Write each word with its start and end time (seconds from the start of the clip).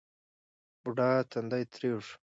بوډا 0.81 1.09
تندی 1.31 1.63
ترېو 1.71 1.97
شو. 2.05 2.15